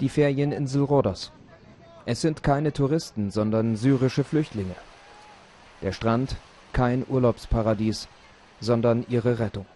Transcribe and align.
Die 0.00 0.08
Ferieninsel 0.08 0.82
Rhodos. 0.82 1.32
Es 2.04 2.20
sind 2.20 2.42
keine 2.42 2.72
Touristen, 2.72 3.30
sondern 3.30 3.76
syrische 3.76 4.24
Flüchtlinge. 4.24 4.74
Der 5.80 5.92
Strand 5.92 6.36
kein 6.72 7.06
Urlaubsparadies, 7.08 8.08
sondern 8.60 9.06
ihre 9.08 9.38
Rettung. 9.38 9.66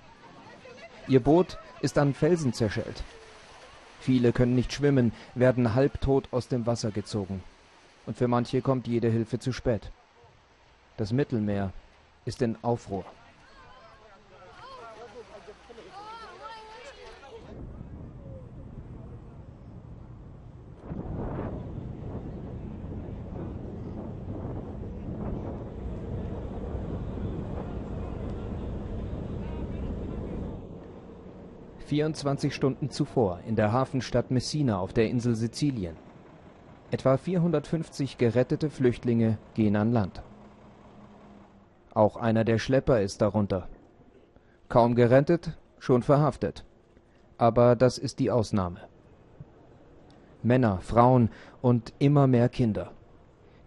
Ihr 1.06 1.20
Boot 1.20 1.58
ist 1.80 1.96
an 1.96 2.12
Felsen 2.12 2.52
zerschellt. 2.52 3.02
Viele 4.00 4.32
können 4.32 4.54
nicht 4.54 4.72
schwimmen, 4.72 5.12
werden 5.34 5.74
halbtot 5.74 6.28
aus 6.30 6.48
dem 6.48 6.66
Wasser 6.66 6.90
gezogen. 6.90 7.42
Und 8.04 8.16
für 8.16 8.28
manche 8.28 8.60
kommt 8.60 8.86
jede 8.86 9.08
Hilfe 9.08 9.38
zu 9.38 9.52
spät. 9.52 9.90
Das 10.96 11.12
Mittelmeer 11.12 11.72
ist 12.24 12.42
in 12.42 12.56
Aufruhr. 12.62 13.04
24 31.98 32.54
Stunden 32.54 32.90
zuvor 32.90 33.40
in 33.44 33.56
der 33.56 33.72
Hafenstadt 33.72 34.30
Messina 34.30 34.78
auf 34.78 34.92
der 34.92 35.10
Insel 35.10 35.34
Sizilien. 35.34 35.96
Etwa 36.92 37.16
450 37.16 38.18
gerettete 38.18 38.70
Flüchtlinge 38.70 39.36
gehen 39.54 39.74
an 39.74 39.90
Land. 39.90 40.22
Auch 41.92 42.16
einer 42.16 42.44
der 42.44 42.60
Schlepper 42.60 43.00
ist 43.00 43.20
darunter. 43.20 43.68
Kaum 44.68 44.94
gerettet, 44.94 45.58
schon 45.80 46.04
verhaftet. 46.04 46.64
Aber 47.36 47.74
das 47.74 47.98
ist 47.98 48.20
die 48.20 48.30
Ausnahme. 48.30 48.78
Männer, 50.44 50.78
Frauen 50.82 51.30
und 51.62 51.92
immer 51.98 52.28
mehr 52.28 52.48
Kinder. 52.48 52.92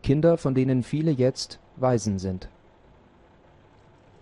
Kinder, 0.03 0.37
von 0.37 0.55
denen 0.55 0.83
viele 0.83 1.11
jetzt 1.11 1.59
Waisen 1.75 2.17
sind. 2.17 2.47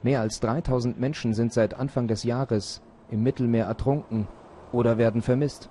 Mehr 0.01 0.21
als 0.21 0.39
3000 0.39 0.99
Menschen 0.99 1.35
sind 1.35 1.53
seit 1.53 1.75
Anfang 1.75 2.07
des 2.07 2.23
Jahres 2.23 2.81
im 3.11 3.23
Mittelmeer 3.23 3.65
ertrunken 3.65 4.27
oder 4.71 4.97
werden 4.97 5.21
vermisst. 5.21 5.69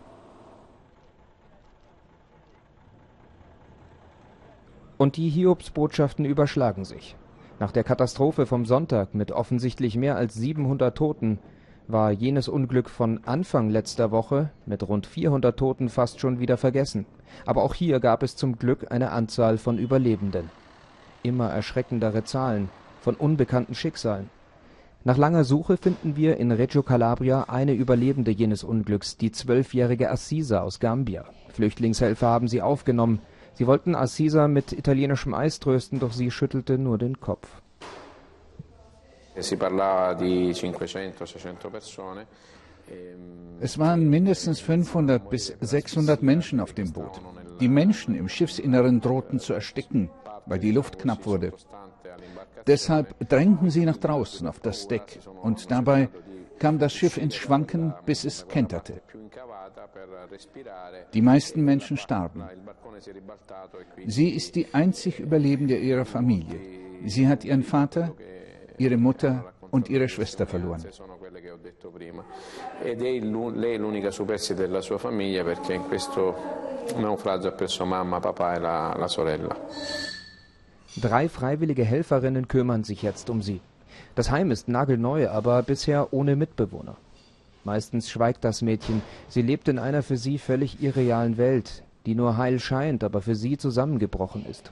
Und 4.96 5.16
die 5.16 5.28
Hiobsbotschaften 5.28 6.24
überschlagen 6.24 6.84
sich. 6.84 7.16
Nach 7.60 7.72
der 7.72 7.84
Katastrophe 7.84 8.46
vom 8.46 8.66
Sonntag 8.66 9.14
mit 9.14 9.32
offensichtlich 9.32 9.96
mehr 9.96 10.16
als 10.16 10.34
700 10.34 10.96
Toten 10.96 11.38
war 11.88 12.10
jenes 12.10 12.48
Unglück 12.48 12.90
von 12.90 13.20
Anfang 13.24 13.70
letzter 13.70 14.10
Woche 14.10 14.50
mit 14.66 14.86
rund 14.86 15.06
400 15.06 15.58
Toten 15.58 15.88
fast 15.88 16.20
schon 16.20 16.38
wieder 16.38 16.56
vergessen. 16.56 17.06
Aber 17.46 17.62
auch 17.62 17.74
hier 17.74 17.98
gab 17.98 18.22
es 18.22 18.36
zum 18.36 18.58
Glück 18.58 18.90
eine 18.90 19.10
Anzahl 19.10 19.56
von 19.56 19.78
Überlebenden. 19.78 20.50
Immer 21.22 21.48
erschreckendere 21.48 22.24
Zahlen 22.24 22.68
von 23.00 23.14
unbekannten 23.14 23.74
Schicksalen. 23.74 24.30
Nach 25.04 25.16
langer 25.16 25.44
Suche 25.44 25.76
finden 25.76 26.16
wir 26.16 26.38
in 26.38 26.50
Reggio 26.50 26.82
Calabria 26.82 27.44
eine 27.44 27.72
Überlebende 27.72 28.30
jenes 28.30 28.64
Unglücks, 28.64 29.16
die 29.16 29.30
zwölfjährige 29.30 30.10
Assisa 30.10 30.60
aus 30.60 30.80
Gambia. 30.80 31.24
Flüchtlingshelfer 31.50 32.26
haben 32.26 32.48
sie 32.48 32.62
aufgenommen. 32.62 33.20
Sie 33.54 33.66
wollten 33.66 33.94
Assisa 33.94 34.48
mit 34.48 34.72
italienischem 34.72 35.34
Eis 35.34 35.60
trösten, 35.60 36.00
doch 36.00 36.12
sie 36.12 36.30
schüttelte 36.30 36.78
nur 36.78 36.98
den 36.98 37.20
Kopf. 37.20 37.48
Es 43.60 43.78
waren 43.78 44.10
mindestens 44.10 44.60
500 44.60 45.30
bis 45.30 45.54
600 45.60 46.22
Menschen 46.22 46.60
auf 46.60 46.72
dem 46.72 46.92
Boot. 46.92 47.20
Die 47.60 47.68
Menschen 47.68 48.16
im 48.16 48.28
Schiffsinneren 48.28 49.00
drohten 49.00 49.38
zu 49.38 49.52
ersticken, 49.52 50.10
weil 50.46 50.58
die 50.58 50.72
Luft 50.72 50.98
knapp 50.98 51.26
wurde. 51.26 51.52
Deshalb 52.66 53.28
drängten 53.28 53.70
sie 53.70 53.84
nach 53.84 53.96
draußen 53.96 54.46
auf 54.46 54.60
das 54.60 54.88
Deck 54.88 55.18
und 55.42 55.70
dabei 55.70 56.08
kam 56.58 56.78
das 56.78 56.92
Schiff 56.92 57.16
ins 57.16 57.36
Schwanken, 57.36 57.94
bis 58.04 58.24
es 58.24 58.46
kenterte. 58.48 59.00
Die 61.12 61.22
meisten 61.22 61.64
Menschen 61.64 61.96
starben. 61.96 62.44
Sie 64.06 64.30
ist 64.30 64.54
die 64.54 64.66
einzig 64.72 65.20
Überlebende 65.20 65.76
ihrer 65.76 66.04
Familie. 66.04 66.58
Sie 67.06 67.28
hat 67.28 67.44
ihren 67.44 67.62
Vater, 67.62 68.14
ihre 68.76 68.96
Mutter 68.96 69.52
und 69.70 69.88
ihre 69.88 70.08
Schwester 70.08 70.46
verloren. 70.46 70.84
Ed 72.82 73.02
è 73.02 73.20
lei 73.20 73.76
l'unica 73.76 74.10
superstite 74.10 74.62
della 74.62 74.80
sua 74.80 74.98
famiglia 74.98 75.44
in 75.68 75.82
questo 75.86 76.34
naufragio 76.96 77.48
ha 77.48 77.52
perso 77.52 77.84
mamma, 77.84 78.20
papà 78.20 78.54
e 78.54 78.58
la 78.60 79.08
sorella. 79.08 79.56
Drei 80.96 81.28
freiwillige 81.28 81.84
Helferinnen 81.84 82.48
kümmern 82.48 82.82
sich 82.82 83.02
jetzt 83.02 83.30
um 83.30 83.42
sie. 83.42 83.60
Das 84.14 84.30
Heim 84.30 84.50
ist 84.50 84.68
nagelneu, 84.68 85.28
aber 85.28 85.62
bisher 85.62 86.12
ohne 86.12 86.34
Mitbewohner. 86.34 86.96
Meistens 87.64 88.10
schweigt 88.10 88.44
das 88.44 88.62
Mädchen. 88.62 89.02
Sie 89.28 89.42
lebt 89.42 89.68
in 89.68 89.78
einer 89.78 90.02
für 90.02 90.16
sie 90.16 90.38
völlig 90.38 90.82
irrealen 90.82 91.36
Welt, 91.36 91.82
die 92.06 92.14
nur 92.14 92.36
heil 92.36 92.58
scheint, 92.58 93.04
aber 93.04 93.20
für 93.20 93.34
sie 93.34 93.58
zusammengebrochen 93.58 94.46
ist. 94.46 94.70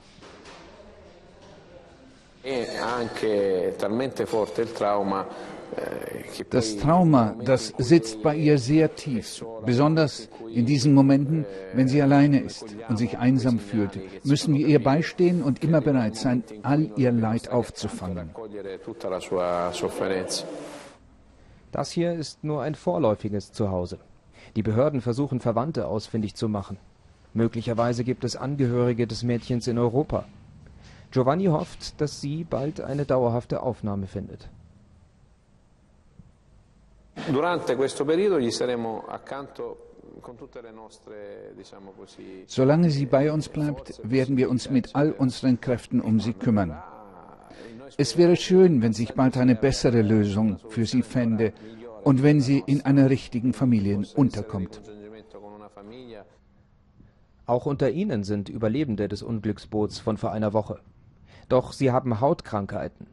Das 6.50 6.76
Trauma, 6.76 7.34
das 7.44 7.74
sitzt 7.76 8.22
bei 8.22 8.36
ihr 8.36 8.58
sehr 8.58 8.94
tief, 8.94 9.44
besonders 9.64 10.28
in 10.54 10.64
diesen 10.64 10.94
Momenten, 10.94 11.44
wenn 11.74 11.88
sie 11.88 12.00
alleine 12.00 12.40
ist 12.40 12.64
und 12.88 12.98
sich 12.98 13.18
einsam 13.18 13.58
fühlt, 13.58 13.98
müssen 14.24 14.54
wir 14.54 14.66
ihr 14.66 14.82
beistehen 14.82 15.42
und 15.42 15.64
immer 15.64 15.80
bereit 15.80 16.14
sein, 16.14 16.44
all 16.62 16.90
ihr 16.96 17.10
Leid 17.10 17.50
aufzufangen. 17.50 18.30
Das 21.72 21.90
hier 21.90 22.12
ist 22.14 22.44
nur 22.44 22.62
ein 22.62 22.74
vorläufiges 22.74 23.52
Zuhause. 23.52 23.98
Die 24.54 24.62
Behörden 24.62 25.00
versuchen 25.00 25.40
Verwandte 25.40 25.88
ausfindig 25.88 26.36
zu 26.36 26.48
machen. 26.48 26.78
Möglicherweise 27.34 28.04
gibt 28.04 28.24
es 28.24 28.36
Angehörige 28.36 29.06
des 29.06 29.24
Mädchens 29.24 29.66
in 29.66 29.78
Europa. 29.78 30.24
Giovanni 31.16 31.46
hofft, 31.46 31.98
dass 31.98 32.20
sie 32.20 32.44
bald 32.44 32.82
eine 32.82 33.06
dauerhafte 33.06 33.62
Aufnahme 33.62 34.06
findet. 34.06 34.50
Solange 42.46 42.90
sie 42.90 43.06
bei 43.06 43.32
uns 43.32 43.48
bleibt, 43.48 44.00
werden 44.02 44.36
wir 44.36 44.50
uns 44.50 44.68
mit 44.68 44.94
all 44.94 45.12
unseren 45.12 45.58
Kräften 45.58 46.02
um 46.02 46.20
sie 46.20 46.34
kümmern. 46.34 46.76
Es 47.96 48.18
wäre 48.18 48.36
schön, 48.36 48.82
wenn 48.82 48.92
sich 48.92 49.14
bald 49.14 49.38
eine 49.38 49.54
bessere 49.54 50.02
Lösung 50.02 50.58
für 50.68 50.84
sie 50.84 51.00
fände 51.00 51.54
und 52.04 52.22
wenn 52.22 52.42
sie 52.42 52.62
in 52.66 52.84
einer 52.84 53.08
richtigen 53.08 53.54
Familie 53.54 54.02
unterkommt. 54.16 54.82
Auch 57.46 57.64
unter 57.64 57.90
ihnen 57.90 58.22
sind 58.22 58.50
Überlebende 58.50 59.08
des 59.08 59.22
Unglücksboots 59.22 59.98
von 59.98 60.18
vor 60.18 60.32
einer 60.32 60.52
Woche. 60.52 60.80
Doch 61.48 61.72
sie 61.72 61.92
haben 61.92 62.20
Hautkrankheiten. 62.20 63.06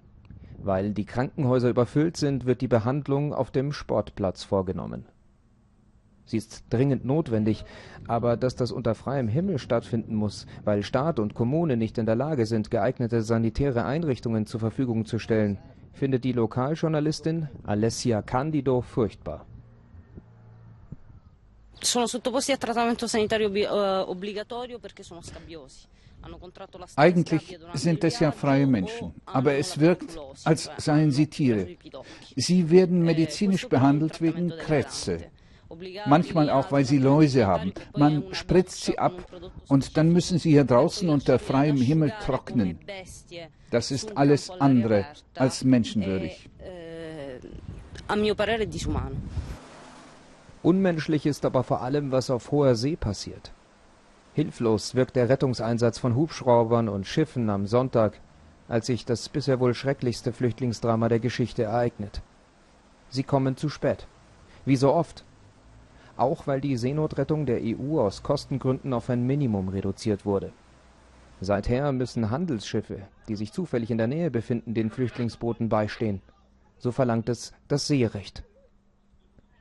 Weil 0.58 0.94
die 0.94 1.06
Krankenhäuser 1.06 1.70
überfüllt 1.70 2.18
sind, 2.18 2.46
wird 2.46 2.62
die 2.62 2.68
Behandlung 2.68 3.34
auf 3.34 3.52
dem 3.52 3.74
Sportplatz 3.74 4.44
vorgenommen. 4.44 5.06
Sie 6.26 6.38
ist 6.38 6.64
dringend 6.70 7.04
notwendig, 7.04 7.66
aber 8.08 8.38
dass 8.38 8.56
das 8.56 8.72
unter 8.72 8.96
freiem 8.96 9.28
Himmel 9.28 9.60
stattfinden 9.60 10.16
muss, 10.16 10.48
weil 10.64 10.84
Staat 10.84 11.20
und 11.20 11.34
Kommune 11.34 11.76
nicht 11.76 11.98
in 11.98 12.06
der 12.06 12.16
Lage 12.16 12.46
sind, 12.46 12.72
geeignete 12.72 13.22
sanitäre 13.22 13.84
Einrichtungen 13.84 14.46
zur 14.46 14.62
Verfügung 14.62 15.06
zu 15.06 15.20
stellen, 15.20 15.58
findet 15.92 16.24
die 16.24 16.32
Lokaljournalistin 16.32 17.50
Alessia 17.64 18.22
Candido 18.22 18.82
furchtbar. 18.82 19.46
Eigentlich 26.96 27.60
sind 27.74 28.04
es 28.04 28.20
ja 28.20 28.32
freie 28.32 28.66
Menschen, 28.66 29.14
aber 29.26 29.56
es 29.56 29.78
wirkt, 29.80 30.18
als 30.46 30.70
seien 30.78 31.12
sie 31.12 31.28
Tiere. 31.28 31.76
Sie 32.36 32.70
werden 32.70 33.04
medizinisch 33.04 33.68
behandelt 33.68 34.22
wegen 34.22 34.50
Krätze. 34.50 35.26
Manchmal 36.06 36.50
auch, 36.50 36.72
weil 36.72 36.86
sie 36.86 37.00
Läuse 37.00 37.46
haben. 37.48 37.74
Man 37.98 38.34
spritzt 38.34 38.86
sie 38.86 38.98
ab 38.98 39.14
und 39.68 39.98
dann 39.98 40.12
müssen 40.12 40.38
sie 40.38 40.52
hier 40.52 40.64
draußen 40.64 41.10
unter 41.10 41.40
freiem 41.40 41.78
Himmel 41.78 42.14
trocknen. 42.22 42.80
Das 43.72 43.92
ist 43.92 44.16
alles 44.16 44.50
andere 44.50 45.06
als 45.36 45.64
menschenwürdig. 45.64 46.50
Unmenschlich 50.64 51.26
ist 51.26 51.44
aber 51.46 51.64
vor 51.64 51.82
allem, 51.82 52.14
was 52.14 52.30
auf 52.30 52.52
hoher 52.52 52.76
See 52.76 52.96
passiert. 52.96 53.52
Hilflos 54.34 54.96
wirkt 54.96 55.18
der 55.18 55.28
Rettungseinsatz 55.28 56.00
von 56.00 56.16
Hubschraubern 56.16 56.88
und 56.90 57.06
Schiffen 57.06 57.50
am 57.50 57.68
Sonntag. 57.68 58.20
als 58.70 58.86
sich 58.86 59.04
das 59.04 59.28
bisher 59.28 59.60
wohl 59.60 59.74
schrecklichste 59.74 60.32
Flüchtlingsdrama 60.32 61.10
der 61.10 61.20
Geschichte 61.20 61.64
ereignet. 61.64 62.22
Sie 63.10 63.24
kommen 63.24 63.58
zu 63.58 63.68
spät. 63.68 64.08
Wie 64.64 64.78
so 64.78 64.94
oft. 64.94 65.26
Auch 66.16 66.48
weil 66.48 66.62
die 66.62 66.78
Seenotrettung 66.78 67.46
der 67.46 67.60
EU 67.62 68.00
aus 68.00 68.24
Kostengründen 68.24 68.94
auf 68.94 69.10
ein 69.10 69.28
Minimum 69.28 69.68
reduziert 69.68 70.26
wurde. 70.26 70.54
Seither 71.42 71.92
müssen 71.92 72.30
Handelsschiffe, 72.30 73.02
die 73.28 73.36
sich 73.36 73.52
zufällig 73.52 73.92
in 73.92 73.98
der 73.98 74.08
Nähe 74.08 74.32
befinden, 74.32 74.74
den 74.74 74.90
Flüchtlingsbooten 74.90 75.68
beistehen. 75.68 76.22
So 76.78 76.94
verlangt 76.94 77.28
es 77.28 77.52
das 77.68 77.86
Seerecht. 77.86 78.44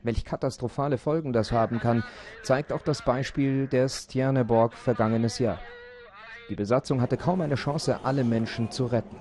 Welch 0.03 0.25
katastrophale 0.25 0.99
Folgen 0.99 1.33
das 1.33 1.53
haben 1.53 1.79
kann, 1.79 2.03
zeigt 2.43 2.73
auch 2.73 2.83
das 2.83 3.03
Beispiel 3.03 3.69
der 3.69 3.89
Stjerneborg 3.89 4.75
vergangenes 4.75 5.39
Jahr. 5.39 5.59
Die 6.49 6.57
Besatzung 6.57 7.01
hatte 7.01 7.17
kaum 7.17 7.41
eine 7.41 7.55
Chance, 7.55 8.01
alle 8.03 8.25
Menschen 8.25 8.71
zu 8.71 8.87
retten. 8.87 9.17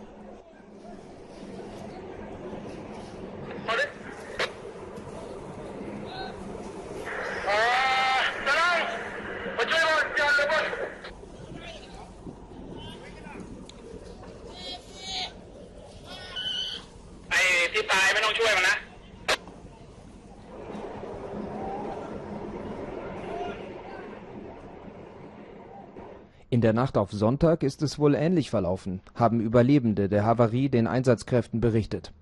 In 26.62 26.63
der 26.63 26.74
Nacht 26.74 26.96
auf 26.96 27.12
Sonntag 27.12 27.63
ist 27.63 27.81
es 27.81 27.98
wohl 27.98 28.13
ähnlich 28.13 28.52
verlaufen, 28.52 29.02
haben 29.16 29.42
Überlebende 29.42 30.10
der 30.10 30.25
Havarie 30.25 30.69
den 30.69 30.86
Einsatzkräften 30.86 31.60
berichtet. 31.60 32.13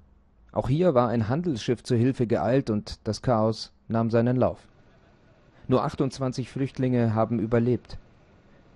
Auch 0.53 0.69
hier 0.69 0.93
war 0.93 1.09
ein 1.09 1.27
Handelsschiff 1.27 1.83
zur 1.83 1.97
Hilfe 1.97 2.25
geeilt 2.25 2.69
und 2.69 3.05
das 3.05 3.21
Chaos 3.21 3.73
nahm 3.89 4.09
seinen 4.09 4.37
Lauf. 4.37 4.65
Nur 5.67 5.83
28 5.83 6.49
Flüchtlinge 6.49 7.13
haben 7.13 7.39
überlebt. 7.39 7.97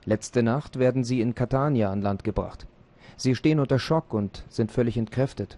Letzte 0.04 0.44
Nacht 0.44 0.80
werden 0.80 1.06
sie 1.06 1.21
in 1.21 1.33
Catania 1.33 1.92
an 1.92 2.01
Land 2.01 2.25
gebracht. 2.25 2.68
Sie 3.15 3.33
stehen 3.33 3.62
unter 3.62 3.80
Schock 3.80 4.13
und 4.13 4.44
sind 4.50 4.69
völlig 4.69 4.98
entkräftet. 4.98 5.57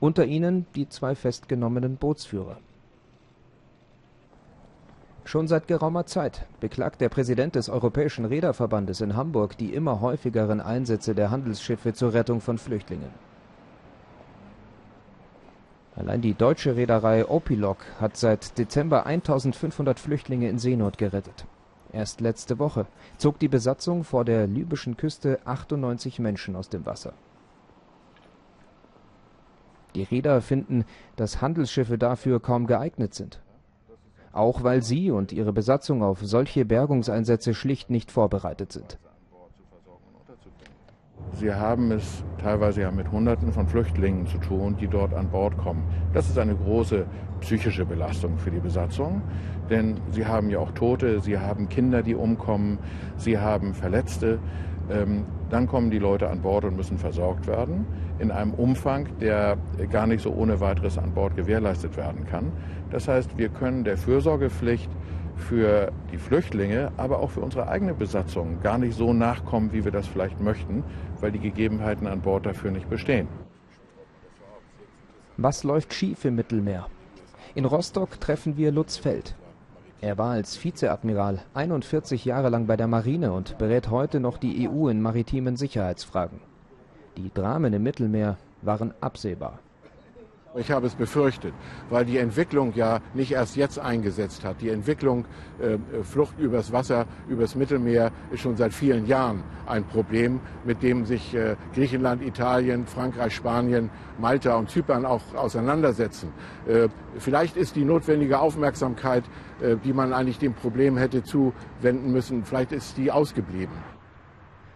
Unter 0.00 0.26
ihnen 0.26 0.66
die 0.74 0.88
zwei 0.88 1.14
festgenommenen 1.14 1.98
Bootsführer. 1.98 2.58
Schon 5.30 5.46
seit 5.46 5.68
geraumer 5.68 6.06
Zeit 6.06 6.44
beklagt 6.58 7.00
der 7.00 7.08
Präsident 7.08 7.54
des 7.54 7.68
Europäischen 7.68 8.24
Reederverbandes 8.24 9.00
in 9.00 9.14
Hamburg 9.14 9.56
die 9.56 9.72
immer 9.72 10.00
häufigeren 10.00 10.60
Einsätze 10.60 11.14
der 11.14 11.30
Handelsschiffe 11.30 11.92
zur 11.92 12.14
Rettung 12.14 12.40
von 12.40 12.58
Flüchtlingen. 12.58 13.10
Allein 15.94 16.20
die 16.20 16.34
deutsche 16.34 16.74
Reederei 16.74 17.28
Opilog 17.28 17.76
hat 18.00 18.16
seit 18.16 18.58
Dezember 18.58 19.06
1500 19.06 20.00
Flüchtlinge 20.00 20.48
in 20.48 20.58
Seenot 20.58 20.98
gerettet. 20.98 21.46
Erst 21.92 22.20
letzte 22.20 22.58
Woche 22.58 22.86
zog 23.16 23.38
die 23.38 23.46
Besatzung 23.46 24.02
vor 24.02 24.24
der 24.24 24.48
libyschen 24.48 24.96
Küste 24.96 25.38
98 25.44 26.18
Menschen 26.18 26.56
aus 26.56 26.70
dem 26.70 26.84
Wasser. 26.86 27.12
Die 29.94 30.02
Reeder 30.02 30.40
finden, 30.40 30.84
dass 31.14 31.40
Handelsschiffe 31.40 31.98
dafür 31.98 32.40
kaum 32.40 32.66
geeignet 32.66 33.14
sind 33.14 33.40
auch 34.32 34.62
weil 34.62 34.82
sie 34.82 35.10
und 35.10 35.32
ihre 35.32 35.52
Besatzung 35.52 36.02
auf 36.02 36.20
solche 36.22 36.64
Bergungseinsätze 36.64 37.54
schlicht 37.54 37.90
nicht 37.90 38.10
vorbereitet 38.10 38.72
sind. 38.72 38.98
Sie 41.32 41.52
haben 41.52 41.92
es 41.92 42.24
teilweise 42.38 42.82
ja 42.82 42.90
mit 42.90 43.10
Hunderten 43.10 43.52
von 43.52 43.66
Flüchtlingen 43.66 44.26
zu 44.26 44.38
tun, 44.38 44.76
die 44.78 44.88
dort 44.88 45.14
an 45.14 45.30
Bord 45.30 45.56
kommen. 45.56 45.84
Das 46.12 46.28
ist 46.28 46.38
eine 46.38 46.56
große 46.56 47.06
psychische 47.40 47.86
Belastung 47.86 48.36
für 48.38 48.50
die 48.50 48.58
Besatzung, 48.58 49.22
denn 49.70 50.00
sie 50.10 50.26
haben 50.26 50.50
ja 50.50 50.58
auch 50.58 50.72
Tote, 50.72 51.20
sie 51.20 51.38
haben 51.38 51.68
Kinder, 51.68 52.02
die 52.02 52.14
umkommen, 52.14 52.78
sie 53.16 53.38
haben 53.38 53.74
Verletzte. 53.74 54.38
Ähm, 54.90 55.24
dann 55.50 55.66
kommen 55.66 55.90
die 55.90 55.98
Leute 55.98 56.28
an 56.28 56.42
Bord 56.42 56.64
und 56.64 56.76
müssen 56.76 56.98
versorgt 56.98 57.46
werden 57.46 57.86
in 58.18 58.30
einem 58.30 58.54
Umfang, 58.54 59.08
der 59.20 59.56
gar 59.90 60.06
nicht 60.06 60.22
so 60.22 60.32
ohne 60.32 60.60
weiteres 60.60 60.98
an 60.98 61.12
Bord 61.12 61.36
gewährleistet 61.36 61.96
werden 61.96 62.26
kann. 62.26 62.52
Das 62.90 63.08
heißt, 63.08 63.38
wir 63.38 63.48
können 63.48 63.84
der 63.84 63.96
Fürsorgepflicht 63.96 64.90
für 65.36 65.92
die 66.12 66.18
Flüchtlinge, 66.18 66.92
aber 66.96 67.20
auch 67.20 67.30
für 67.30 67.40
unsere 67.40 67.68
eigene 67.68 67.94
Besatzung 67.94 68.60
gar 68.62 68.78
nicht 68.78 68.94
so 68.94 69.12
nachkommen, 69.12 69.72
wie 69.72 69.84
wir 69.84 69.92
das 69.92 70.06
vielleicht 70.06 70.40
möchten, 70.40 70.84
weil 71.20 71.32
die 71.32 71.38
Gegebenheiten 71.38 72.06
an 72.06 72.20
Bord 72.20 72.46
dafür 72.46 72.70
nicht 72.70 72.88
bestehen. 72.90 73.28
Was 75.36 75.64
läuft 75.64 75.94
schief 75.94 76.24
im 76.24 76.34
Mittelmeer? 76.36 76.86
In 77.54 77.64
Rostock 77.64 78.20
treffen 78.20 78.56
wir 78.56 78.70
Lutz 78.70 78.96
Feld. 78.96 79.34
Er 80.02 80.16
war 80.16 80.30
als 80.30 80.64
Vizeadmiral 80.64 81.40
41 81.52 82.24
Jahre 82.24 82.48
lang 82.48 82.66
bei 82.66 82.78
der 82.78 82.86
Marine 82.86 83.32
und 83.32 83.58
berät 83.58 83.90
heute 83.90 84.18
noch 84.18 84.38
die 84.38 84.66
EU 84.66 84.88
in 84.88 85.02
maritimen 85.02 85.56
Sicherheitsfragen. 85.56 86.40
Die 87.18 87.30
Dramen 87.34 87.74
im 87.74 87.82
Mittelmeer 87.82 88.38
waren 88.62 88.94
absehbar. 89.02 89.58
Ich 90.56 90.72
habe 90.72 90.88
es 90.88 90.96
befürchtet, 90.96 91.54
weil 91.90 92.04
die 92.04 92.18
Entwicklung 92.18 92.72
ja 92.74 92.98
nicht 93.14 93.30
erst 93.30 93.54
jetzt 93.54 93.78
eingesetzt 93.78 94.44
hat. 94.44 94.60
Die 94.60 94.70
Entwicklung 94.70 95.24
äh, 95.60 95.78
Flucht 96.02 96.40
übers 96.40 96.72
Wasser, 96.72 97.06
übers 97.28 97.54
Mittelmeer 97.54 98.10
ist 98.32 98.40
schon 98.40 98.56
seit 98.56 98.74
vielen 98.74 99.06
Jahren 99.06 99.44
ein 99.66 99.84
Problem, 99.84 100.40
mit 100.64 100.82
dem 100.82 101.06
sich 101.06 101.36
äh, 101.36 101.54
Griechenland, 101.72 102.20
Italien, 102.20 102.84
Frankreich, 102.84 103.32
Spanien, 103.32 103.90
Malta 104.18 104.56
und 104.56 104.68
Zypern 104.70 105.06
auch 105.06 105.22
auseinandersetzen. 105.36 106.32
Äh, 106.66 106.88
vielleicht 107.16 107.56
ist 107.56 107.76
die 107.76 107.84
notwendige 107.84 108.40
Aufmerksamkeit, 108.40 109.22
äh, 109.60 109.76
die 109.76 109.92
man 109.92 110.12
eigentlich 110.12 110.40
dem 110.40 110.54
Problem 110.54 110.96
hätte 110.96 111.22
zuwenden 111.22 112.10
müssen, 112.10 112.44
vielleicht 112.44 112.72
ist 112.72 112.96
die 112.96 113.12
ausgeblieben. 113.12 113.76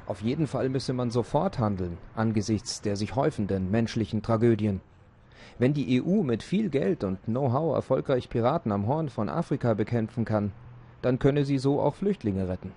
Auf 0.07 0.21
jeden 0.21 0.47
Fall 0.47 0.69
müsse 0.69 0.93
man 0.93 1.11
sofort 1.11 1.59
handeln 1.59 1.99
angesichts 2.15 2.81
der 2.81 2.95
sich 2.95 3.17
häufenden 3.17 3.73
menschlichen 3.73 4.23
Tragödien. 4.23 4.81
Wenn 5.59 5.73
die 5.73 6.03
EU 6.03 6.23
mit 6.23 6.43
viel 6.43 6.69
Geld 6.69 7.05
und 7.05 7.25
Know-how 7.25 7.75
erfolgreich 7.75 8.29
Piraten 8.29 8.73
am 8.73 8.89
Horn 8.89 9.09
von 9.09 9.29
Afrika 9.29 9.75
bekämpfen 9.75 10.25
kann, 10.25 10.53
dann 11.01 11.19
könne 11.19 11.45
sie 11.45 11.59
so 11.59 11.81
auch 11.81 11.95
Flüchtlinge 11.95 12.49
retten. 12.49 12.73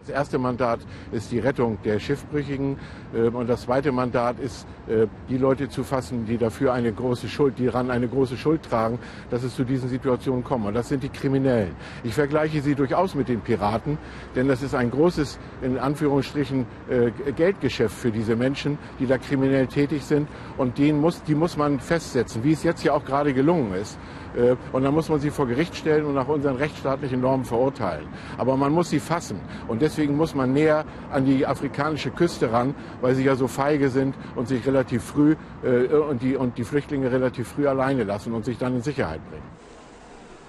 Das 0.00 0.10
erste 0.10 0.38
Mandat 0.38 0.80
ist 1.10 1.32
die 1.32 1.38
Rettung 1.38 1.78
der 1.84 1.98
Schiffbrüchigen 1.98 2.78
ähm, 3.14 3.34
und 3.34 3.48
das 3.48 3.62
zweite 3.62 3.92
Mandat 3.92 4.38
ist, 4.38 4.66
äh, 4.88 5.06
die 5.28 5.38
Leute 5.38 5.68
zu 5.68 5.84
fassen, 5.84 6.26
die 6.26 6.38
dafür 6.38 6.74
eine 6.74 6.92
große 6.92 7.28
Schuld, 7.28 7.58
die 7.58 7.66
daran 7.66 7.90
eine 7.90 8.06
große 8.06 8.36
Schuld 8.36 8.62
tragen, 8.62 8.98
dass 9.30 9.42
es 9.42 9.56
zu 9.56 9.64
diesen 9.64 9.88
Situationen 9.88 10.44
kommt. 10.44 10.66
Und 10.66 10.74
das 10.74 10.88
sind 10.88 11.02
die 11.02 11.08
Kriminellen. 11.08 11.74
Ich 12.04 12.14
vergleiche 12.14 12.60
sie 12.60 12.74
durchaus 12.74 13.14
mit 13.14 13.28
den 13.28 13.40
Piraten, 13.40 13.98
denn 14.36 14.48
das 14.48 14.62
ist 14.62 14.74
ein 14.74 14.90
großes, 14.90 15.38
in 15.62 15.78
Anführungsstrichen, 15.78 16.66
äh, 16.88 17.10
Geldgeschäft 17.32 17.96
für 17.96 18.12
diese 18.12 18.36
Menschen, 18.36 18.78
die 19.00 19.06
da 19.06 19.18
kriminell 19.18 19.66
tätig 19.66 20.04
sind. 20.04 20.28
Und 20.58 20.78
den 20.78 21.00
muss, 21.00 21.22
die 21.22 21.34
muss 21.34 21.56
man 21.56 21.80
festsetzen, 21.80 22.44
wie 22.44 22.52
es 22.52 22.62
jetzt 22.62 22.84
ja 22.84 22.92
auch 22.92 23.04
gerade 23.04 23.32
gelungen 23.32 23.72
ist. 23.74 23.98
Äh, 24.36 24.56
und 24.72 24.82
dann 24.82 24.94
muss 24.94 25.08
man 25.08 25.20
sie 25.20 25.30
vor 25.30 25.46
Gericht 25.46 25.74
stellen 25.74 26.04
und 26.04 26.14
nach 26.14 26.28
unseren 26.28 26.56
rechtsstaatlichen 26.56 27.20
Normen 27.20 27.44
verurteilen. 27.44 28.06
Aber 28.38 28.56
man 28.56 28.72
muss 28.72 28.90
sie 28.90 29.00
fassen. 29.00 29.40
Und 29.68 29.82
deswegen 29.82 30.16
muss 30.16 30.34
man 30.34 30.52
näher 30.52 30.84
an 31.10 31.24
die 31.24 31.46
afrikanische 31.46 32.10
Küste 32.10 32.52
ran, 32.52 32.74
weil 33.00 33.14
sie 33.14 33.24
ja 33.24 33.34
so 33.34 33.48
feige 33.48 33.88
sind 33.90 34.14
und 34.34 34.48
sich 34.48 34.66
relativ 34.66 35.02
früh 35.02 35.36
äh, 35.64 35.86
und, 35.86 36.22
die, 36.22 36.36
und 36.36 36.58
die 36.58 36.64
Flüchtlinge 36.64 37.10
relativ 37.10 37.48
früh 37.48 37.66
alleine 37.66 38.04
lassen 38.04 38.32
und 38.32 38.44
sich 38.44 38.58
dann 38.58 38.76
in 38.76 38.82
Sicherheit 38.82 39.20
bringen. 39.30 39.56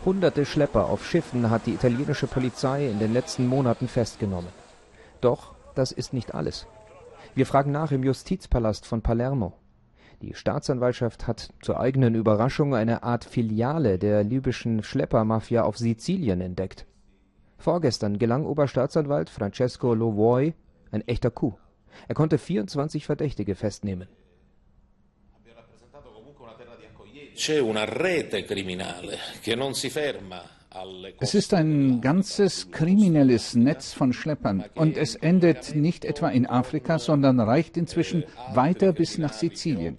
Hunderte 0.05 0.45
Schlepper 0.45 0.85
auf 0.85 1.05
Schiffen 1.05 1.49
hat 1.49 1.65
die 1.65 1.73
italienische 1.73 2.27
Polizei 2.27 2.87
in 2.87 2.99
den 2.99 3.13
letzten 3.13 3.47
Monaten 3.47 3.87
festgenommen. 3.87 4.51
Doch 5.21 5.55
das 5.75 5.91
ist 5.91 6.13
nicht 6.13 6.33
alles. 6.33 6.67
Wir 7.35 7.45
fragen 7.45 7.71
nach 7.71 7.91
im 7.91 8.03
Justizpalast 8.03 8.85
von 8.85 9.01
Palermo. 9.01 9.53
Die 10.21 10.33
Staatsanwaltschaft 10.33 11.27
hat 11.27 11.49
zur 11.61 11.79
eigenen 11.79 12.15
Überraschung 12.15 12.73
eine 12.73 13.03
Art 13.03 13.23
Filiale 13.23 13.99
der 13.99 14.23
libyschen 14.23 14.81
Schleppermafia 14.81 15.63
auf 15.63 15.77
Sizilien 15.77 16.41
entdeckt. 16.41 16.87
Vorgestern 17.59 18.17
gelang 18.17 18.45
Oberstaatsanwalt 18.45 19.29
Francesco 19.29 19.93
Lo 19.93 20.15
Vuoi 20.15 20.53
ein 20.91 21.07
echter 21.07 21.31
Coup. 21.31 21.59
Er 22.07 22.15
konnte 22.15 22.37
24 22.37 23.05
Verdächtige 23.05 23.55
festnehmen. 23.55 24.07
Es 31.19 31.33
ist 31.33 31.53
ein 31.53 32.01
ganzes 32.01 32.71
kriminelles 32.71 33.55
Netz 33.55 33.93
von 33.93 34.13
Schleppern. 34.13 34.65
Und 34.75 34.97
es 34.97 35.15
endet 35.15 35.75
nicht 35.75 36.05
etwa 36.05 36.29
in 36.29 36.45
Afrika, 36.45 36.99
sondern 36.99 37.39
reicht 37.39 37.77
inzwischen 37.77 38.23
weiter 38.53 38.93
bis 38.93 39.17
nach 39.17 39.33
Sizilien. 39.33 39.97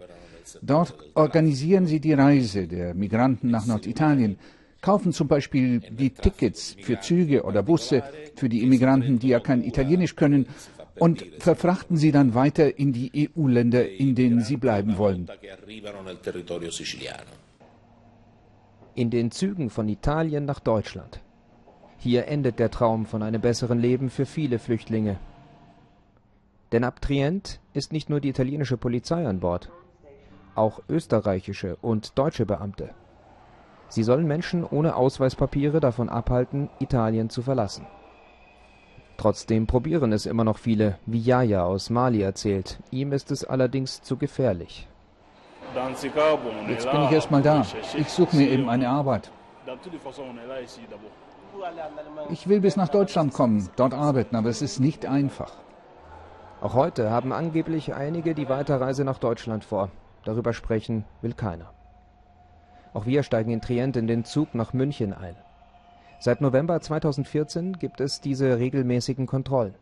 Dort 0.62 0.94
organisieren 1.14 1.86
sie 1.86 2.00
die 2.00 2.14
Reise 2.14 2.66
der 2.66 2.94
Migranten 2.94 3.50
nach 3.50 3.66
Norditalien, 3.66 4.38
kaufen 4.80 5.12
zum 5.12 5.28
Beispiel 5.28 5.80
die 5.80 6.10
Tickets 6.10 6.76
für 6.80 7.00
Züge 7.00 7.42
oder 7.42 7.62
Busse 7.62 8.02
für 8.36 8.48
die 8.48 8.62
Immigranten, 8.62 9.18
die 9.18 9.28
ja 9.28 9.40
kein 9.40 9.62
Italienisch 9.64 10.16
können, 10.16 10.46
und 10.98 11.24
verfrachten 11.38 11.96
sie 11.96 12.12
dann 12.12 12.34
weiter 12.34 12.78
in 12.78 12.92
die 12.92 13.30
EU-Länder, 13.36 13.88
in 13.88 14.14
denen 14.14 14.40
sie 14.40 14.56
bleiben 14.56 14.98
wollen. 14.98 15.28
In 18.98 19.10
den 19.10 19.30
Zügen 19.30 19.70
von 19.70 19.88
Italien 19.88 20.44
nach 20.44 20.58
Deutschland. 20.58 21.20
Hier 21.98 22.26
endet 22.26 22.58
der 22.58 22.68
Traum 22.68 23.06
von 23.06 23.22
einem 23.22 23.40
besseren 23.40 23.78
Leben 23.78 24.10
für 24.10 24.26
viele 24.26 24.58
Flüchtlinge. 24.58 25.20
Denn 26.72 26.82
ab 26.82 27.00
Trient 27.00 27.60
ist 27.74 27.92
nicht 27.92 28.10
nur 28.10 28.18
die 28.18 28.30
italienische 28.30 28.76
Polizei 28.76 29.24
an 29.24 29.38
Bord, 29.38 29.70
auch 30.56 30.82
österreichische 30.88 31.76
und 31.76 32.18
deutsche 32.18 32.44
Beamte. 32.44 32.90
Sie 33.88 34.02
sollen 34.02 34.26
Menschen 34.26 34.64
ohne 34.64 34.96
Ausweispapiere 34.96 35.78
davon 35.78 36.08
abhalten, 36.08 36.68
Italien 36.80 37.30
zu 37.30 37.42
verlassen. 37.42 37.86
Trotzdem 39.16 39.68
probieren 39.68 40.10
es 40.10 40.26
immer 40.26 40.42
noch 40.42 40.58
viele, 40.58 40.98
wie 41.06 41.20
Yaya 41.20 41.62
aus 41.62 41.88
Mali 41.88 42.20
erzählt. 42.20 42.80
Ihm 42.90 43.12
ist 43.12 43.30
es 43.30 43.44
allerdings 43.44 44.02
zu 44.02 44.16
gefährlich. 44.16 44.88
Jetzt 46.68 46.90
bin 46.90 47.02
ich 47.04 47.12
erst 47.12 47.30
mal 47.30 47.42
da. 47.42 47.64
Ich 47.96 48.08
suche 48.08 48.36
mir 48.36 48.48
eben 48.48 48.68
eine 48.68 48.88
Arbeit. 48.88 49.30
Ich 52.30 52.48
will 52.48 52.60
bis 52.60 52.76
nach 52.76 52.88
Deutschland 52.88 53.32
kommen, 53.32 53.68
dort 53.76 53.94
arbeiten, 53.94 54.36
aber 54.36 54.48
es 54.48 54.62
ist 54.62 54.80
nicht 54.80 55.06
einfach. 55.06 55.52
Auch 56.60 56.74
heute 56.74 57.10
haben 57.10 57.32
angeblich 57.32 57.94
einige 57.94 58.34
die 58.34 58.48
Weiterreise 58.48 59.04
nach 59.04 59.18
Deutschland 59.18 59.64
vor. 59.64 59.90
Darüber 60.24 60.52
sprechen 60.52 61.04
will 61.22 61.32
keiner. 61.32 61.72
Auch 62.94 63.06
wir 63.06 63.22
steigen 63.22 63.50
in 63.50 63.60
Trient 63.60 63.96
in 63.96 64.06
den 64.06 64.24
Zug 64.24 64.54
nach 64.54 64.72
München 64.72 65.12
ein. 65.12 65.36
Seit 66.20 66.40
November 66.40 66.80
2014 66.80 67.74
gibt 67.74 68.00
es 68.00 68.20
diese 68.20 68.58
regelmäßigen 68.58 69.26
Kontrollen. 69.26 69.74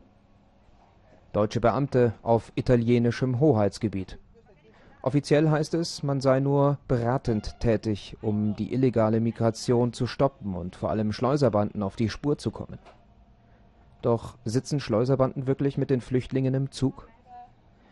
Deutsche 1.33 1.61
Beamte 1.61 2.13
auf 2.23 2.53
italienischem 2.57 3.41
Hoheitsgebiet. 3.41 4.19
Offiziell 5.07 5.51
heißt 5.51 5.75
es, 5.75 6.03
man 6.03 6.21
sei 6.21 6.41
nur 6.41 6.79
beratend 6.89 7.61
tätig, 7.61 8.17
um 8.23 8.57
die 8.57 8.75
illegale 8.75 9.21
Migration 9.21 9.93
zu 9.93 10.09
stoppen 10.09 10.57
und 10.57 10.75
vor 10.75 10.91
allem 10.91 11.13
Schleuserbanden 11.13 11.85
auf 11.85 11.95
die 11.95 12.09
Spur 12.09 12.39
zu 12.39 12.51
kommen. 12.51 12.81
Doch 14.03 14.37
sitzen 14.45 14.81
Schleuserbanden 14.81 15.47
wirklich 15.47 15.79
mit 15.79 15.91
den 15.91 16.01
Flüchtlingen 16.01 16.55
im 16.55 16.73
Zug? 16.73 17.09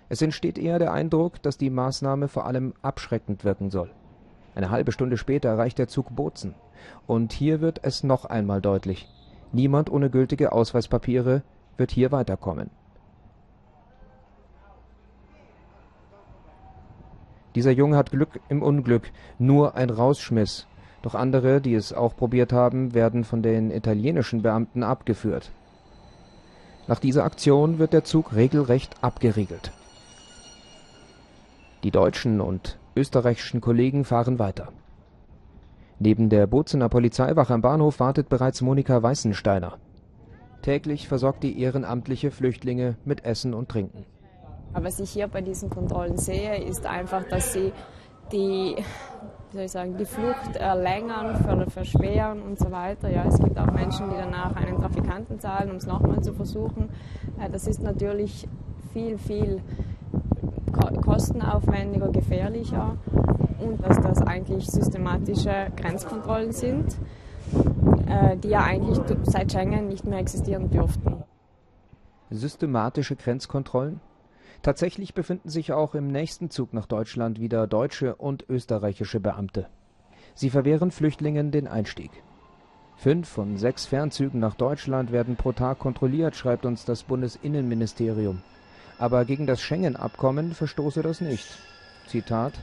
Es 0.09 0.23
entsteht 0.23 0.59
eher 0.59 0.80
der 0.80 0.92
Eindruck, 0.92 1.40
dass 1.40 1.56
die 1.56 1.71
Maßnahme 1.71 2.26
vor 2.26 2.47
allem 2.47 2.75
abschreckend 2.83 3.44
wirken 3.44 3.71
soll. 3.71 3.92
Eine 4.56 4.71
halbe 4.71 4.90
Stunde 4.90 5.16
später 5.16 5.50
erreicht 5.50 5.78
der 5.78 5.87
Zug 5.87 6.16
Bozen. 6.16 6.56
Und 7.06 7.33
hier 7.33 7.61
wird 7.61 7.78
es 7.85 8.02
noch 8.02 8.25
einmal 8.25 8.61
deutlich. 8.61 9.09
Niemand 9.52 9.88
ohne 9.88 10.11
gültige 10.11 10.50
Ausweispapiere 10.50 11.44
wird 11.76 11.92
hier 11.92 12.11
weiterkommen. 12.11 12.71
Dieser 17.55 17.71
Junge 17.71 17.97
hat 17.97 18.11
Glück 18.11 18.41
im 18.49 18.63
Unglück, 18.63 19.11
nur 19.39 19.77
ein 19.77 19.91
Rausschmiss. 19.91 20.67
Doch 21.03 21.15
andere, 21.15 21.61
die 21.61 21.75
es 21.75 21.93
auch 21.93 22.17
probiert 22.17 22.53
haben, 22.53 22.95
werden 22.95 23.25
von 23.25 23.43
den 23.43 23.71
italienischen 23.71 24.43
Beamten 24.43 24.83
abgeführt. 24.83 25.53
Nach 26.89 26.99
dieser 26.99 27.25
Aktion 27.25 27.79
wird 27.79 27.93
der 27.93 28.05
Zug 28.05 28.35
regelrecht 28.35 29.03
abgeriegelt. 29.03 29.73
Die 31.83 31.91
deutschen 31.91 32.41
und 32.41 32.79
österreichischen 32.97 33.61
Kollegen 33.61 34.05
fahren 34.05 34.39
weiter. 34.39 34.69
Neben 35.99 36.29
der 36.29 36.47
Bozener 36.47 36.89
Polizeiwache 36.89 37.55
am 37.55 37.61
Bahnhof 37.61 38.01
wartet 38.01 38.29
bereits 38.29 38.63
Monika 38.63 39.03
Weißensteiner. 39.03 39.79
Täglich 40.63 41.09
versorgt 41.09 41.43
die 41.43 41.61
ehrenamtliche 41.61 42.31
Flüchtlinge 42.31 42.97
mit 43.05 43.25
Essen 43.25 43.55
und 43.55 43.69
Trinken. 43.69 44.07
Was 44.75 45.00
ich 45.00 45.11
hier 45.11 45.28
bei 45.28 45.40
diesen 45.40 45.71
Kontrollen 45.71 46.16
sehe, 46.16 46.62
ist 46.62 46.85
einfach, 46.85 47.25
dass 47.25 47.52
sie 47.52 47.73
die, 48.33 48.76
wie 49.50 49.57
soll 49.57 49.64
ich 49.64 49.71
sagen, 49.71 49.97
die 49.97 50.04
Flucht 50.04 50.57
erlängern, 50.57 51.37
verschweren 51.69 52.43
und 52.43 52.59
so 52.59 52.71
weiter. 52.71 53.09
Ja, 53.09 53.25
es 53.25 53.38
gibt 53.38 53.59
auch 53.59 53.71
Menschen, 53.71 54.11
die 54.11 54.16
danach 54.16 54.57
einen 54.57 54.76
Trafikanten 54.76 55.38
zahlen, 55.38 55.71
um 55.71 55.76
es 55.76 55.87
nochmal 55.87 56.23
zu 56.23 56.33
versuchen. 56.33 56.90
Äh, 57.40 57.50
das 57.50 57.66
ist 57.66 57.83
natürlich 57.83 58.49
viel, 58.93 59.16
viel 59.19 59.61
kostenaufwendiger, 61.04 62.09
gefährlicher 62.09 62.97
und 63.61 63.83
dass 63.85 64.00
das 64.00 64.21
eigentlich 64.23 64.66
systematische 64.66 65.71
Grenzkontrollen 65.76 66.52
sind, 66.52 66.97
äh, 68.09 68.37
die 68.37 68.49
ja 68.49 68.64
eigentlich 68.64 68.99
seit 69.23 69.52
Schengen 69.52 69.88
nicht 69.88 70.04
mehr 70.04 70.19
existieren 70.19 70.71
dürften. 70.71 71.23
Systematische 72.31 73.14
Grenzkontrollen? 73.16 74.00
Tatsächlich 74.64 75.12
befinden 75.12 75.50
sich 75.50 75.75
auch 75.75 75.94
im 75.94 76.06
nächsten 76.06 76.49
Zug 76.49 76.73
nach 76.73 76.87
Deutschland 76.87 77.38
wieder 77.38 77.66
deutsche 77.66 78.16
und 78.16 78.49
österreichische 78.49 79.21
Beamte. 79.21 79.66
Sie 80.35 80.49
verwehren 80.49 80.90
Flüchtlingen 80.90 81.50
den 81.50 81.68
Einstieg. 81.68 82.11
Fünf 82.97 83.28
von 83.28 83.59
sechs 83.59 83.85
Fernzügen 83.85 84.40
nach 84.40 84.54
Deutschland 84.54 85.12
werden 85.12 85.37
pro 85.37 85.52
Tag 85.52 85.80
kontrolliert, 85.80 86.35
schreibt 86.35 86.64
uns 86.64 86.87
das 86.87 87.02
Bundesinnenministerium. 87.02 88.40
Aber 88.99 89.26
gegen 89.26 89.47
das 89.47 89.61
Schengen-Abkommen 89.61 90.54
verstoße 90.54 91.02
das 91.02 91.21
nicht. 91.21 91.47
Zitat 92.06 92.54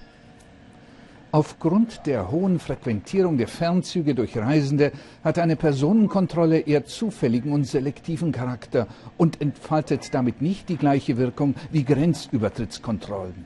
Aufgrund 1.34 2.06
der 2.08 2.30
hohen 2.30 2.60
Frequentierung 2.60 3.38
der 3.38 3.48
Fernzüge 3.48 4.14
durch 4.16 4.38
Reisende 4.38 4.92
hat 5.24 5.40
eine 5.40 5.56
Personenkontrolle 5.56 6.60
eher 6.60 6.84
zufälligen 6.84 7.54
und 7.54 7.64
selektiven 7.64 8.34
Charakter 8.34 8.88
und 9.18 9.40
entfaltet 9.40 10.14
damit 10.14 10.42
nicht 10.42 10.68
die 10.68 10.76
gleiche 10.76 11.16
Wirkung 11.16 11.56
wie 11.72 11.86
Grenzübertrittskontrollen. 11.86 13.46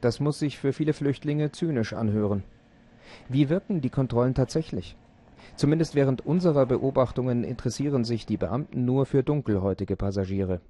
Das 0.00 0.20
muss 0.20 0.38
sich 0.38 0.58
für 0.58 0.72
viele 0.72 0.92
Flüchtlinge 0.92 1.50
zynisch 1.50 1.92
anhören. 1.92 2.44
Wie 3.28 3.48
wirken 3.48 3.80
die 3.80 3.90
Kontrollen 3.90 4.34
tatsächlich? 4.34 4.96
Zumindest 5.56 5.96
während 5.96 6.24
unserer 6.24 6.66
Beobachtungen 6.66 7.42
interessieren 7.42 8.04
sich 8.04 8.26
die 8.26 8.36
Beamten 8.36 8.84
nur 8.84 9.06
für 9.06 9.24
dunkelhäutige 9.24 9.96
Passagiere. 9.96 10.60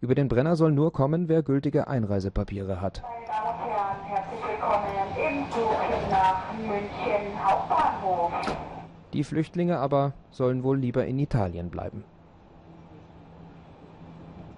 Über 0.00 0.14
den 0.14 0.28
Brenner 0.28 0.54
soll 0.54 0.70
nur 0.70 0.92
kommen, 0.92 1.28
wer 1.28 1.42
gültige 1.42 1.88
Einreisepapiere 1.88 2.80
hat. 2.80 3.02
Meine 3.02 3.26
Damen 3.26 3.62
und 3.62 3.70
Herren, 3.70 4.04
herzlich 4.04 4.40
willkommen 4.46 5.08
im 5.16 5.50
Zug 5.50 6.10
nach 6.10 6.52
München 6.54 7.44
Hauptbahnhof. 7.44 8.32
Die 9.18 9.24
Flüchtlinge 9.24 9.80
aber 9.80 10.14
sollen 10.30 10.62
wohl 10.62 10.78
lieber 10.78 11.04
in 11.04 11.18
Italien 11.18 11.70
bleiben. 11.70 12.04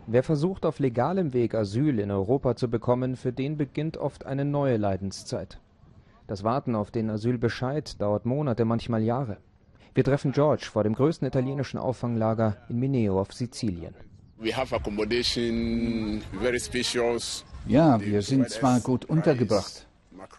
Wer 0.06 0.22
versucht, 0.22 0.66
auf 0.66 0.80
legalem 0.80 1.32
Weg 1.32 1.54
Asyl 1.54 1.98
in 1.98 2.10
Europa 2.10 2.56
zu 2.56 2.68
bekommen, 2.68 3.16
für 3.16 3.32
den 3.32 3.56
beginnt 3.56 3.96
oft 3.96 4.26
eine 4.26 4.44
neue 4.44 4.76
Leidenszeit. 4.76 5.62
Das 6.26 6.44
Warten 6.44 6.74
auf 6.74 6.90
den 6.90 7.08
Asylbescheid 7.08 7.98
dauert 8.02 8.26
Monate, 8.26 8.66
manchmal 8.66 9.02
Jahre. 9.02 9.38
Wir 9.94 10.04
treffen 10.04 10.32
George 10.32 10.68
vor 10.70 10.84
dem 10.84 10.94
größten 10.94 11.26
italienischen 11.26 11.78
Auffanglager 11.78 12.58
in 12.68 12.80
Mineo 12.80 13.18
auf 13.18 13.32
Sizilien. 13.32 13.94
Ja, 17.66 17.98
wir 17.98 18.20
sind 18.20 18.50
zwar 18.50 18.80
gut 18.80 19.06
untergebracht. 19.06 19.86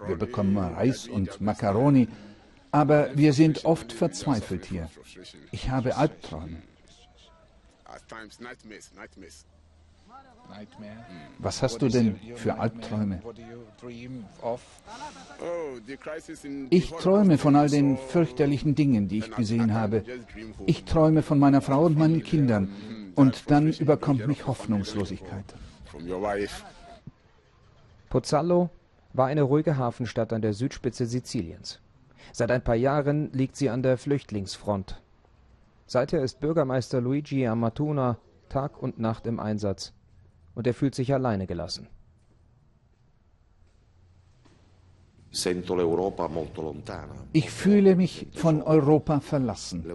Wir 0.06 0.16
bekommen 0.16 0.56
Reis 0.60 1.08
und 1.08 1.42
Macaroni, 1.42 2.08
aber 2.72 3.16
wir 3.16 3.34
sind 3.34 3.66
oft 3.66 3.92
verzweifelt 3.92 4.66
hier. 4.66 4.90
Ich 5.52 5.70
habe 5.70 5.96
Albträume. 5.98 6.58
Was 11.40 11.62
hast 11.62 11.82
du 11.82 11.88
denn 11.88 12.20
für 12.36 12.58
Albträume? 12.60 13.22
Ich 16.70 16.92
träume 16.92 17.38
von 17.38 17.56
all 17.56 17.70
den 17.70 17.98
fürchterlichen 17.98 18.76
Dingen, 18.76 19.08
die 19.08 19.20
ich 19.20 19.32
gesehen 19.32 19.74
habe. 19.74 20.04
Ich 20.66 20.84
träume 20.84 21.22
von 21.22 21.40
meiner 21.40 21.62
Frau 21.62 21.86
und 21.86 21.98
meinen 21.98 22.24
Kindern. 22.24 22.70
Und 23.16 23.50
dann 23.50 23.72
überkommt 23.72 24.28
mich 24.28 24.48
Hoffnungslosigkeit. 24.48 25.46
Pozzallo 28.10 28.70
war 29.14 29.28
eine 29.28 29.42
ruhige 29.42 29.78
Hafenstadt 29.78 30.34
an 30.34 30.42
der 30.42 30.54
Südspitze 30.54 31.06
Siziliens. 31.06 31.80
Seit 32.34 32.52
ein 32.52 32.64
paar 32.64 32.76
Jahren 32.76 33.32
liegt 33.34 33.56
sie 33.56 33.70
an 33.70 33.84
der 33.84 33.98
Flüchtlingsfront. 33.98 35.02
Seither 35.88 36.24
ist 36.24 36.40
Bürgermeister 36.40 37.02
Luigi 37.02 37.46
Amatuna 37.48 38.18
Tag 38.50 38.82
und 38.82 39.00
Nacht 39.00 39.28
im 39.28 39.40
Einsatz 39.40 39.94
und 40.56 40.68
er 40.68 40.74
fühlt 40.74 40.96
sich 40.96 41.14
alleine 41.14 41.48
gelassen. 41.48 41.88
Ich 47.34 47.50
fühle 47.50 47.96
mich 47.96 48.28
von 48.34 48.62
Europa 48.62 49.22
verlassen. 49.22 49.86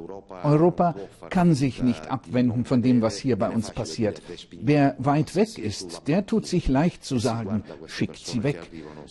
Europa 0.43 0.95
kann 1.29 1.55
sich 1.55 1.83
nicht 1.83 2.11
abwenden 2.11 2.65
von 2.65 2.81
dem, 2.81 3.03
was 3.03 3.19
hier 3.19 3.37
bei 3.37 3.51
uns 3.51 3.71
passiert. 3.71 4.23
Wer 4.59 4.97
weit 4.99 5.37
weg 5.37 5.59
ist, 5.59 6.09
der 6.09 6.25
tut 6.25 6.47
sich 6.47 6.69
leicht 6.69 7.05
zu 7.05 7.19
sagen, 7.19 7.65
schickt 7.87 8.17
sie 8.17 8.43
weg. 8.43 8.71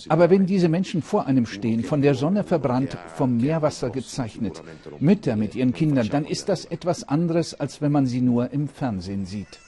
Aber 0.10 0.32
wenn 0.32 0.48
diese 0.48 0.68
Menschen 0.68 1.04
vor 1.04 1.28
einem 1.28 1.46
stehen, 1.46 1.84
von 1.84 2.02
der 2.02 2.16
Sonne 2.16 2.44
verbrannt, 2.44 2.98
vom 3.16 3.38
Meerwasser 3.38 3.92
gezeichnet, 3.92 4.64
Mütter 5.00 5.36
mit 5.36 5.54
ihren 5.54 5.74
Kindern, 5.74 6.10
dann 6.10 6.26
ist 6.26 6.50
das 6.50 6.66
etwas 6.66 7.08
anderes, 7.08 7.54
als 7.54 7.82
wenn 7.82 7.92
man 7.92 8.08
sie 8.08 8.22
nur 8.22 8.52
im 8.52 8.68
Fernsehen 8.68 9.26
sieht. 9.26 9.60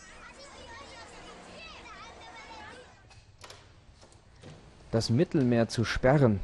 Das 4.97 5.11
Mittelmeer 5.11 5.67
zu 5.69 5.85
sperren, 5.85 6.39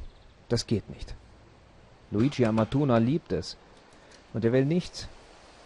das 0.47 0.67
geht 0.67 0.87
nicht. 0.87 1.15
Luigi 2.11 2.45
Amatuna 2.45 2.99
liebt 2.99 3.31
es. 3.31 3.57
Und 4.31 4.45
er 4.45 4.53
will 4.53 4.63
nichts, 4.63 5.07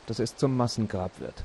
dass 0.05 0.19
es 0.19 0.37
zum 0.37 0.55
Massengrab 0.55 1.19
wird. 1.19 1.43